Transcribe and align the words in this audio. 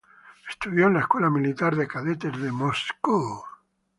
Estudió 0.49 0.87
en 0.87 0.93
la 0.95 1.01
Escuela 1.01 1.29
militar 1.29 1.75
de 1.75 1.87
cadetes 1.87 2.35
de 2.41 2.51
Moscú. 2.51 3.45